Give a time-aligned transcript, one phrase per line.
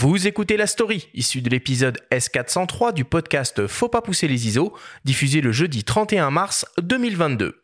[0.00, 4.72] Vous écoutez La Story, issue de l'épisode S403 du podcast Faut pas pousser les ISO,
[5.04, 7.60] diffusé le jeudi 31 mars 2022.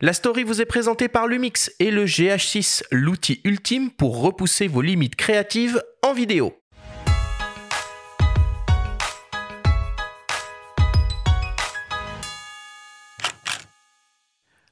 [0.00, 4.82] La story vous est présentée par Lumix et le GH6, l'outil ultime pour repousser vos
[4.82, 6.56] limites créatives en vidéo.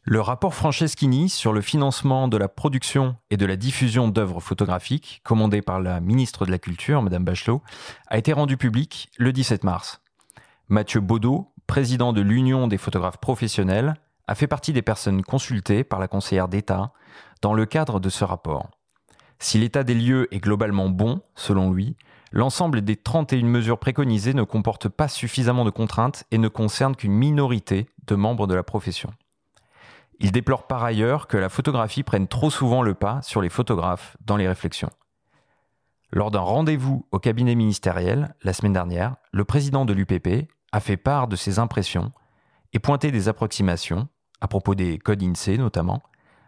[0.06, 5.22] Le rapport Franceschini sur le financement de la production et de la diffusion d'œuvres photographiques,
[5.24, 7.62] commandé par la ministre de la Culture, Madame Bachelot,
[8.08, 10.02] a été rendu public le 17 mars.
[10.68, 13.94] Mathieu Baudot, président de l'Union des photographes professionnels,
[14.28, 16.92] a fait partie des personnes consultées par la conseillère d'État
[17.40, 18.68] dans le cadre de ce rapport.
[19.38, 21.96] Si l'état des lieux est globalement bon, selon lui,
[22.30, 27.14] l'ensemble des 31 mesures préconisées ne comporte pas suffisamment de contraintes et ne concerne qu'une
[27.14, 29.10] minorité de membres de la profession.
[30.20, 34.16] Il déplore par ailleurs que la photographie prenne trop souvent le pas sur les photographes
[34.24, 34.90] dans les réflexions.
[36.12, 40.96] Lors d'un rendez-vous au cabinet ministériel la semaine dernière, le président de l'UPP a fait
[40.96, 42.12] part de ses impressions
[42.72, 44.08] et pointé des approximations,
[44.40, 46.02] à propos des codes INSEE notamment,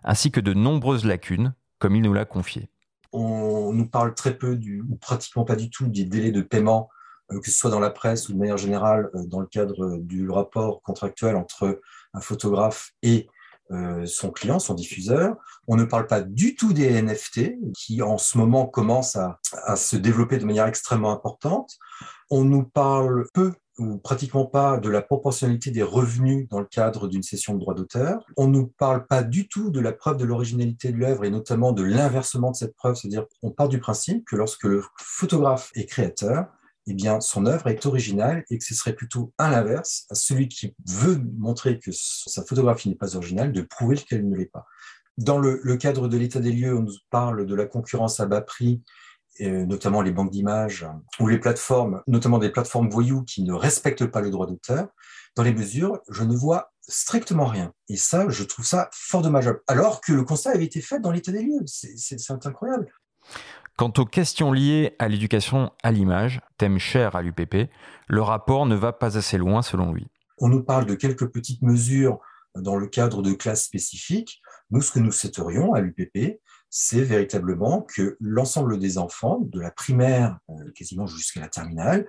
[0.05, 2.69] ainsi que de nombreuses lacunes, comme il nous l'a confié.
[3.13, 4.59] On nous parle très peu,
[4.89, 6.89] ou pratiquement pas du tout, des délais de paiement,
[7.33, 9.99] euh, que ce soit dans la presse ou de manière générale euh, dans le cadre
[9.99, 11.81] du rapport contractuel entre
[12.15, 13.36] un photographe et euh,
[14.05, 15.37] son client, son diffuseur.
[15.69, 19.97] On ne parle pas du tout des NFT qui en ce moment commencent à, se
[19.97, 21.77] développer de manière extrêmement importante.
[22.31, 27.09] On nous parle peu ou pratiquement pas de la proportionnalité des revenus dans le cadre
[27.09, 28.25] d'une session de droit d'auteur.
[28.37, 31.31] On ne nous parle pas du tout de la preuve de l'originalité de l'œuvre et
[31.31, 35.71] notamment de l'inversement de cette preuve, c'est-à-dire qu'on part du principe que lorsque le photographe
[35.75, 36.47] est créateur,
[36.87, 40.49] eh bien, son œuvre est originale et que ce serait plutôt à l'inverse, à celui
[40.49, 44.67] qui veut montrer que sa photographie n'est pas originale, de prouver qu'elle ne l'est pas.
[45.19, 48.43] Dans le, cadre de l'état des lieux, on nous parle de la concurrence à bas
[48.43, 48.83] prix,
[49.41, 50.87] notamment les banques d'images
[51.19, 54.89] ou les plateformes, notamment des plateformes voyous qui ne respectent pas le droit d'auteur.
[55.35, 57.73] Dans les mesures, je ne vois strictement rien.
[57.89, 59.61] Et ça, je trouve ça fort dommageable.
[59.67, 61.65] Alors que le constat avait été fait dans l'état des lieux.
[61.67, 62.93] C'est incroyable.
[63.77, 67.71] Quant aux questions liées à l'éducation à l'image, thème cher à l'UPP,
[68.09, 70.07] le rapport ne va pas assez loin selon lui.
[70.39, 72.19] On nous parle de quelques petites mesures
[72.55, 74.41] dans le cadre de classes spécifiques.
[74.71, 79.71] Nous, ce que nous souhaiterions à l'UPP, c'est véritablement que l'ensemble des enfants, de la
[79.71, 82.09] primaire euh, quasiment jusqu'à la terminale,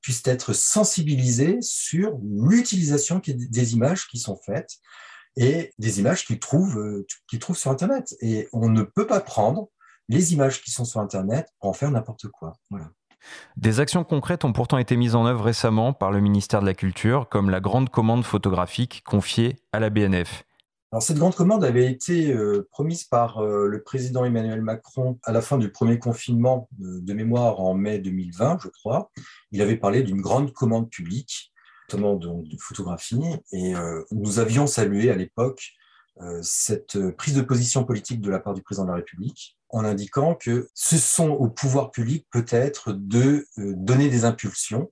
[0.00, 4.76] puissent être sensibilisés sur l'utilisation des images qui sont faites
[5.36, 8.14] et des images qu'ils trouvent, euh, qu'ils trouvent sur Internet.
[8.20, 9.68] Et on ne peut pas prendre
[10.08, 12.54] les images qui sont sur Internet pour en faire n'importe quoi.
[13.56, 16.74] Des actions concrètes ont pourtant été mises en œuvre récemment par le ministère de la
[16.74, 20.44] Culture, comme la grande commande photographique confiée à la BNF.
[20.90, 25.32] Alors, cette grande commande avait été euh, promise par euh, le président Emmanuel Macron à
[25.32, 29.10] la fin du premier confinement de, mémoire en mai 2020, je crois.
[29.52, 31.52] Il avait parlé d'une grande commande publique,
[31.90, 33.20] notamment de, photographie,
[33.52, 35.74] et euh, nous avions salué à l'époque
[36.42, 40.34] cette prise de position politique de la part du président de la République en indiquant
[40.34, 44.90] que ce sont au pouvoir public peut-être de euh, donner des impulsions.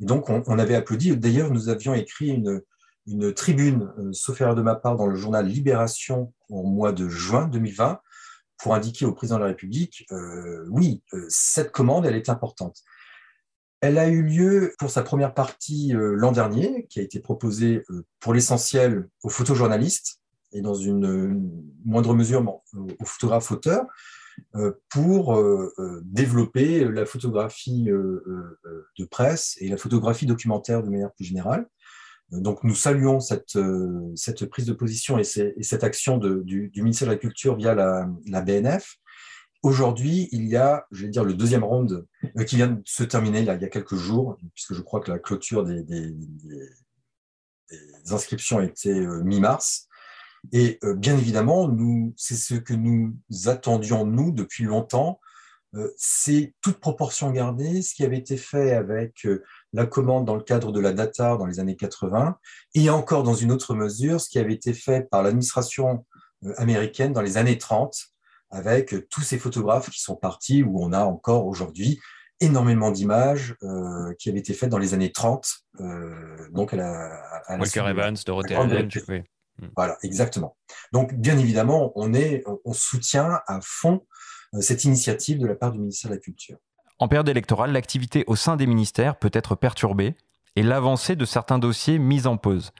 [0.00, 1.16] Et donc, on, avait applaudi.
[1.16, 2.60] D'ailleurs, nous avions écrit une,
[3.06, 7.08] une tribune, euh, sauf erreur de ma part, dans le journal Libération au mois de
[7.08, 8.00] juin 2020
[8.58, 12.82] pour indiquer au président de la République, euh, oui, cette commande, elle est importante.
[13.80, 17.84] Elle a eu lieu pour sa première partie l'an dernier, qui a été proposée
[18.18, 20.18] pour l'essentiel aux photojournalistes
[20.52, 22.44] et dans une moindre mesure
[22.74, 23.86] aux photographes auteurs.
[24.54, 31.12] Euh, pour euh, euh, développer la photographie de presse et la photographie documentaire de manière
[31.12, 31.66] plus générale.
[32.30, 33.58] Donc nous saluons cette,
[34.14, 38.96] cette prise de position et, cette action du, ministère de la Culture via la, BNF.
[39.62, 42.06] Aujourd'hui, il y a, je vais dire, le deuxième round
[42.46, 45.18] qui vient de se terminer il y a quelques jours, puisque je crois que la
[45.18, 46.68] clôture des, des
[48.10, 49.87] inscriptions était mi-mars.
[50.52, 53.14] Et euh, bien évidemment, nous, c'est ce que nous
[53.46, 55.20] attendions, nous, depuis longtemps.
[55.74, 59.42] Euh, c'est toute proportion gardée, ce qui avait été fait avec euh,
[59.74, 62.38] la commande dans le cadre de la data dans les années 80,
[62.74, 66.06] et encore dans une autre mesure, ce qui avait été fait par l'administration
[66.56, 67.94] américaine dans les années 30,
[68.50, 72.00] avec tous ces photographes qui sont partis, où on a encore aujourd'hui
[72.40, 73.56] énormément d'images
[74.18, 75.66] qui avaient été faites dans les années 30.
[76.52, 79.22] donc à la, à Walker Evans, Dorothée Allen, oui.
[79.58, 79.66] Mm.
[79.76, 80.56] Voilà, exactement.
[80.92, 84.06] Donc, bien évidemment, on, est, on soutient à fond
[84.54, 86.58] euh, cette initiative de la part du ministère de la Culture.
[86.98, 90.16] En période électorale, l'activité au sein des ministères peut être perturbée
[90.56, 92.72] et l'avancée de certains dossiers mise en pause.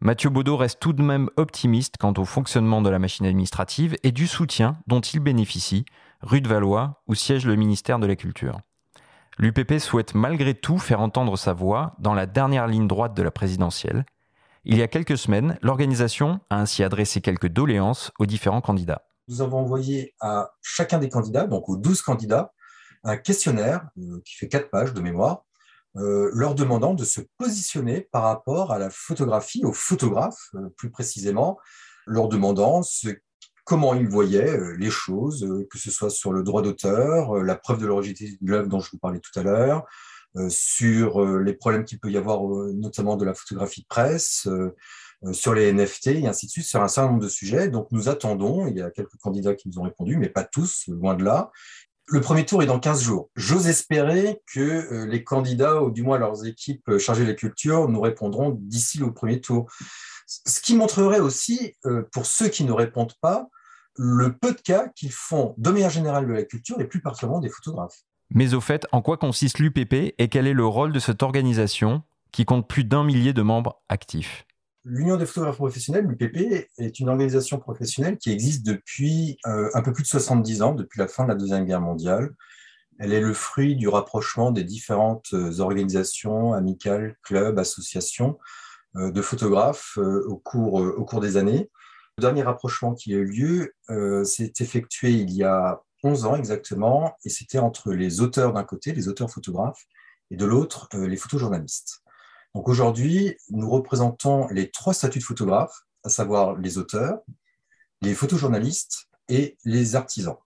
[0.00, 4.10] Mathieu Baudot reste tout de même optimiste quant au fonctionnement de la machine administrative et
[4.10, 5.84] du soutien dont il bénéficie,
[6.20, 8.60] rue de Valois, où siège le ministère de la Culture.
[9.38, 13.30] L'UPP souhaite malgré tout faire entendre sa voix dans la dernière ligne droite de la
[13.30, 14.04] présidentielle.
[14.64, 19.02] Il y a quelques semaines, l'organisation a ainsi adressé quelques doléances aux différents candidats.
[19.26, 22.52] Nous avons envoyé à chacun des candidats, donc aux 12 candidats,
[23.02, 25.44] un questionnaire euh, qui fait quatre pages de mémoire,
[25.96, 30.92] euh, leur demandant de se positionner par rapport à la photographie, aux photographes euh, plus
[30.92, 31.58] précisément,
[32.06, 32.82] leur demandant
[33.64, 37.86] comment ils voyaient les choses, que ce soit sur le droit d'auteur, la preuve de
[37.86, 39.84] l'originalité de l'œuvre dont je vous parlais tout à l'heure,
[40.48, 42.42] sur les problèmes qu'il peut y avoir
[42.74, 44.48] notamment de la photographie de presse,
[45.32, 47.68] sur les NFT et ainsi de suite, sur un certain nombre de sujets.
[47.68, 50.84] Donc nous attendons, il y a quelques candidats qui nous ont répondu, mais pas tous,
[50.88, 51.50] loin de là.
[52.06, 53.30] Le premier tour est dans 15 jours.
[53.36, 57.34] J'ose espérer que euh, les candidats, ou du moins leurs équipes euh, chargées de la
[57.34, 59.70] culture, nous répondront d'ici le premier tour.
[60.26, 63.48] Ce qui montrerait aussi, euh, pour ceux qui ne répondent pas,
[63.96, 67.40] le peu de cas qu'ils font de manière générale de la culture et plus particulièrement
[67.40, 68.02] des photographes.
[68.34, 72.02] Mais au fait, en quoi consiste l'UPP et quel est le rôle de cette organisation
[72.32, 74.46] qui compte plus d'un millier de membres actifs?
[74.84, 79.92] L'Union des photographes professionnels, l'UPP, est une organisation professionnelle qui existe depuis euh, un peu
[79.92, 82.30] plus de 70 ans, depuis la fin de la Deuxième Guerre mondiale.
[82.98, 88.38] Elle est le fruit du rapprochement des différentes euh, organisations, amicales, clubs, associations
[88.96, 91.70] euh, de photographes au, cours, au cours des années.
[92.18, 93.74] Le dernier rapprochement qui a eu lieu
[94.24, 98.92] s'est effectué il y a 11 ans exactement, et c'était entre les auteurs d'un côté,
[98.92, 99.84] les auteurs photographes,
[100.30, 102.02] et de l'autre, les photojournalistes.
[102.54, 107.20] Donc aujourd'hui, nous représentons les trois statuts de photographes, à savoir les auteurs,
[108.02, 110.36] les photojournalistes et les artisans,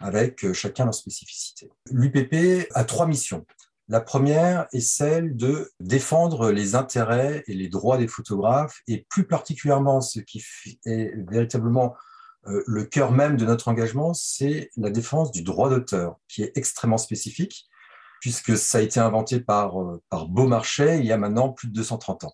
[0.00, 1.70] avec euh, chacun leur spécificité.
[1.90, 3.46] L'UPP a trois missions.
[3.88, 9.26] La première est celle de défendre les intérêts et les droits des photographes, et plus
[9.26, 10.42] particulièrement ce qui
[10.86, 12.11] est véritablement euh,
[12.44, 16.98] le cœur même de notre engagement, c'est la défense du droit d'auteur, qui est extrêmement
[16.98, 17.68] spécifique
[18.22, 22.22] puisque ça a été inventé par, euh, Beaumarchais il y a maintenant plus de 230
[22.24, 22.32] ans.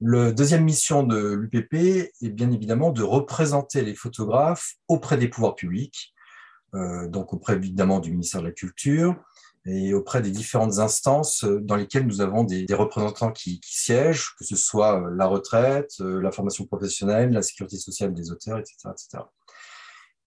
[0.00, 5.54] La deuxième mission de l'UPP est bien évidemment de représenter les photographes auprès des pouvoirs
[5.54, 6.14] publics,
[6.74, 9.14] euh, donc auprès évidemment du ministère de la Culture
[9.64, 14.44] et auprès des différentes instances dans lesquelles nous avons des, représentants qui, qui, siègent, que
[14.44, 18.76] ce soit la retraite, euh, la formation professionnelle, la sécurité sociale des auteurs, etc.
[18.90, 19.24] etc.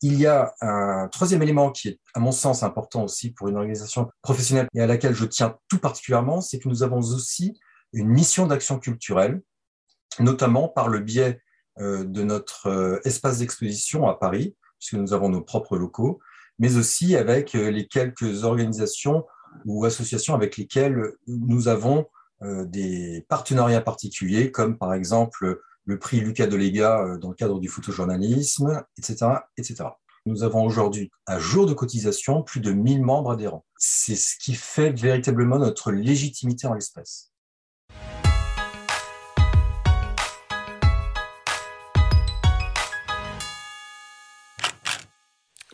[0.02, 3.58] Il y a un troisième élément qui est, à mon sens, important aussi pour une
[3.58, 7.60] organisation professionnelle et à laquelle je tiens tout particulièrement, c'est que nous avons aussi
[7.92, 9.42] une mission d'action culturelle,
[10.20, 11.42] notamment par le biais
[11.80, 16.20] euh, de notre euh, espace d'exposition à Paris, puisque nous avons nos propres locaux,
[16.60, 19.26] mais aussi avec euh, les quelques organisations
[19.66, 22.08] ou associations avec lesquelles nous avons
[22.42, 27.70] des partenariats particuliers, comme par exemple le prix Lucas Delega euh, dans le cadre du
[27.70, 29.28] photojournalisme, etc.
[29.58, 29.86] etc.
[30.26, 33.64] Nous avons aujourd'hui, à jour de cotisation, plus de 1000 membres adhérents.
[33.78, 37.32] C'est ce qui fait véritablement notre légitimité en l'espèce.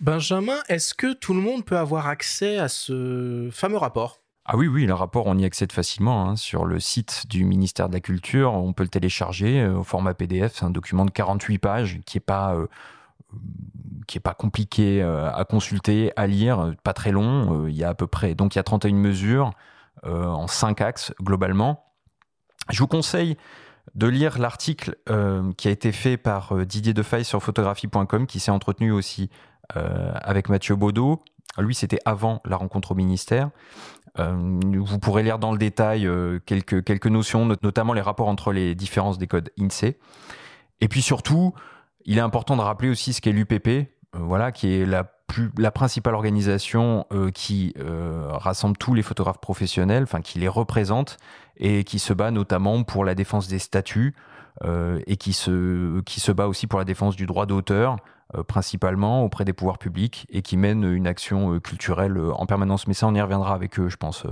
[0.02, 4.18] Benjamin, est-ce que tout le monde peut avoir accès à ce fameux rapport?
[4.46, 7.88] Ah oui, oui, le rapport, on y accède facilement hein, sur le site du ministère
[7.88, 8.52] de la Culture.
[8.52, 10.54] On peut le télécharger euh, au format PDF.
[10.56, 12.66] C'est un document de 48 pages qui n'est pas, euh,
[14.24, 17.68] pas compliqué euh, à consulter, à lire, pas très long.
[17.68, 19.52] il y a à peu près, donc il y a 31 mesures
[20.04, 21.86] en 5 axes globalement.
[22.72, 23.38] Je vous conseille
[23.94, 24.96] de lire l'article
[25.58, 29.30] qui a été fait par Didier Defaille sur photographie.com qui s'est entretenu aussi
[29.76, 31.22] avec Mathieu Baudot.
[31.58, 33.50] Lui, c'était avant la rencontre au ministère.
[34.20, 38.52] Euh, vous pourrez lire dans le détail euh, quelques, quelques notions, notamment les rapports entre
[38.52, 39.98] les différences des codes INSEE.
[40.82, 41.54] Et puis surtout,
[42.06, 45.12] il est important de rappeler aussi ce qu'est l'UPP, euh, voilà, qui est la,
[45.58, 51.18] la principale organisation qui rassemble tous les photographes professionnels, enfin qui les représente
[51.56, 54.14] et qui se bat notamment pour la défense des statuts
[54.64, 57.98] et qui se, qui se bat aussi pour la défense du droit d'auteur,
[58.38, 62.46] euh, principalement auprès des pouvoirs publics et qui mènent une action euh, culturelle euh, en
[62.46, 62.88] permanence.
[62.88, 64.24] Mais ça, on y reviendra avec eux, je pense.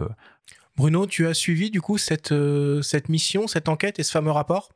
[0.78, 2.34] Bruno, tu as suivi du coup cette,
[2.82, 4.70] cette mission, cette enquête et ce fameux rapport?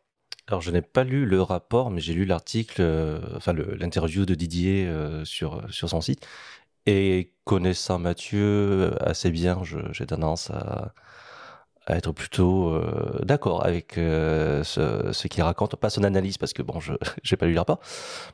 [0.47, 2.81] Alors je n'ai pas lu le rapport, mais j'ai lu l'article,
[3.37, 4.91] enfin l'interview de Didier
[5.23, 6.27] sur, sur son site.
[6.85, 10.93] Et connaissant Mathieu assez bien, j'ai tendance à,
[11.85, 16.53] à être plutôt euh, d'accord avec euh, ce, ce qu'il raconte, pas son analyse parce
[16.53, 17.79] que bon, je j'ai pas lu le rapport.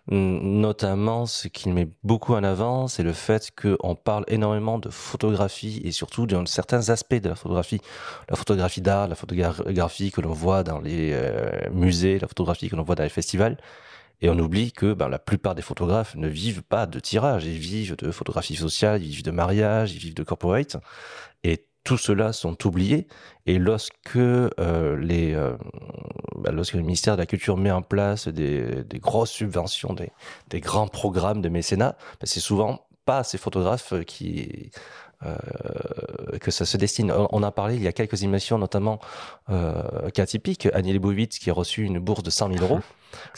[0.08, 5.82] Notamment, ce qu'il met beaucoup en avant, c'est le fait qu'on parle énormément de photographie
[5.84, 7.82] et surtout de certains aspects de la photographie,
[8.29, 12.75] la photographie d'art, la photographie que l'on voit dans les euh, musées, la photographie que
[12.75, 13.58] l'on voit dans les festivals.
[14.22, 17.58] Et on oublie que ben, la plupart des photographes ne vivent pas de tirage, ils
[17.58, 20.75] vivent de photographie sociale, ils vivent de mariage, ils vivent de corporate.
[21.46, 23.08] Et tout cela sont oubliés.
[23.48, 25.58] Et lorsque, euh, les, euh,
[26.36, 30.12] bah, lorsque le ministère de la Culture met en place des, des grosses subventions, des,
[30.51, 34.69] des, grands programmes de mécénat, bah, c'est souvent pas ces photographes qui,
[35.25, 35.36] euh,
[36.39, 37.12] que ça se destine.
[37.12, 39.00] On a parlé il y a quelques émissions, notamment
[39.50, 42.79] euh, cas typique, Annie Leibovitz qui a reçu une bourse de 100 000 euros.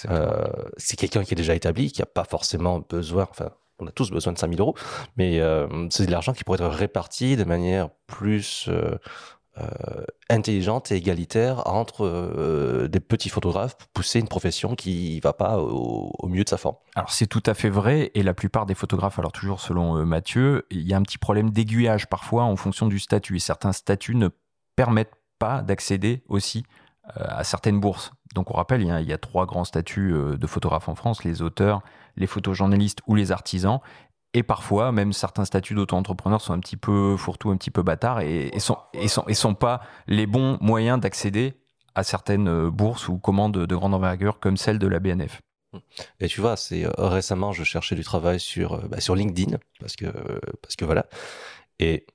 [0.09, 0.45] Euh,
[0.77, 3.49] c'est quelqu'un qui est déjà établi, qui n'a pas forcément besoin, enfin,
[3.81, 4.75] on a tous besoin de 5 000 euros,
[5.17, 8.97] mais euh, c'est de l'argent qui pourrait être réparti de manière plus euh,
[9.57, 9.65] euh,
[10.29, 16.11] intelligente et égalitaire entre des petits photographes pour pousser une profession qui va pas au,
[16.17, 16.75] au mieux de sa forme.
[16.95, 20.65] Alors c'est tout à fait vrai et la plupart des photographes, alors toujours selon Mathieu,
[20.69, 24.15] il y a un petit problème d'aiguillage parfois en fonction du statut et certains statuts
[24.15, 24.29] ne
[24.75, 26.63] permettent pas d'accéder aussi
[27.03, 28.13] à certaines bourses.
[28.33, 31.41] Donc on rappelle, il y, a, trois grands statuts euh, de photographes en France, les
[31.41, 31.81] auteurs,
[32.15, 33.79] les photojournalistes ou les artisans.
[34.33, 38.21] Et parfois, même certains statuts d'auto-entrepreneurs sont un petit peu fourre-tout, un petit peu bâtards
[38.21, 41.53] et, et, sont, et, sont, et sont pas les bons moyens d'accéder
[41.95, 45.41] à certaines euh, bourses ou commandes de grande envergure comme celle de la BNF.
[46.19, 50.07] Et tu vois, c'est récemment, je cherchais du travail sur, bah, sur LinkedIn parce que,
[50.61, 51.05] parce que voilà.
[51.79, 52.05] Et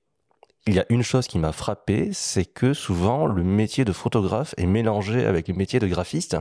[0.66, 4.54] il y a une chose qui m'a frappé, c'est que souvent le métier de photographe
[4.56, 6.36] est mélangé avec le métier de graphiste.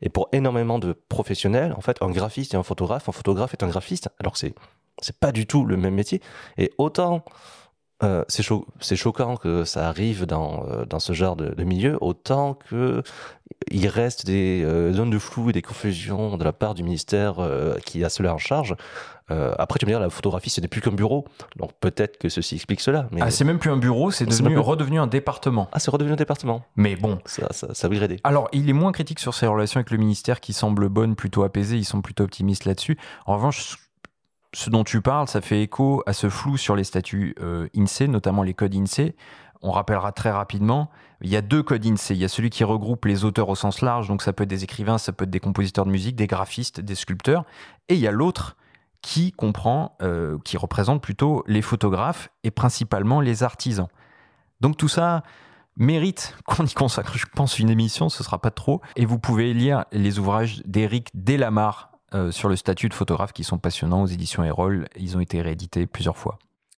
[0.00, 3.64] Et pour énormément de professionnels, en fait, un graphiste et un photographe, un photographe est
[3.64, 4.08] un graphiste.
[4.20, 4.54] Alors c'est
[5.02, 6.20] c'est pas du tout le même métier.
[6.56, 7.24] Et autant
[8.02, 12.54] euh, c'est cho choquant que ça arrive dans, euh, dans ce genre de, milieu, autant
[12.54, 13.02] que
[13.70, 17.36] il reste des euh, zones de flou et des confusions de la part du ministère
[17.86, 18.74] qui a cela en charge.
[19.30, 21.24] Euh, après, tu me dire, la photographie, ce n'est plus qu'un bureau.
[21.56, 23.08] Donc peut-être que ceci explique cela.
[23.10, 23.20] Mais...
[23.22, 25.68] Ah, c'est même plus un bureau, c'est devenu, redevenu un département.
[25.72, 26.64] Ah, c'est redevenu un département.
[26.76, 27.18] Mais bon.
[27.24, 28.18] Ça, ça, ça aider.
[28.24, 31.42] Alors, il est moins critique sur ses relations avec le ministère qui semble bonne, plutôt
[31.42, 31.76] apaisée.
[31.76, 32.98] Ils sont plutôt optimistes là-dessus.
[33.26, 33.78] En revanche,
[34.52, 38.08] ce dont tu parles, ça fait écho à ce flou sur les statuts euh, INSEE,
[38.08, 39.14] notamment les codes INSEE.
[39.62, 40.90] On rappellera très rapidement,
[41.22, 42.14] il y a deux codes INSEE.
[42.14, 44.50] Il y a celui qui regroupe les auteurs au sens large, donc ça peut être
[44.50, 47.44] des écrivains, ça peut être des compositeurs de musique, des graphistes, des sculpteurs.
[47.88, 48.56] Et il y a l'autre
[49.04, 53.88] qui comprend, euh, qui représente plutôt les photographes et principalement les artisans.
[54.62, 55.22] Donc tout ça
[55.76, 58.80] mérite qu'on y consacre, je pense, une émission, ce sera pas trop.
[58.96, 63.44] Et vous pouvez lire les ouvrages d'Éric Delamare euh, sur le statut de photographe qui
[63.44, 64.88] sont passionnants aux éditions Erol.
[64.96, 66.38] Ils ont été réédités plusieurs fois.